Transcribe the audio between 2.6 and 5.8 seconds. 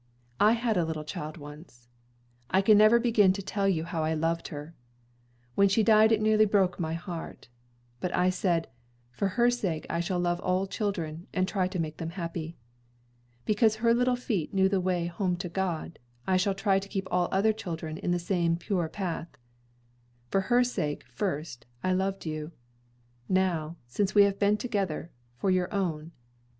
can never begin to tell you how I loved her. When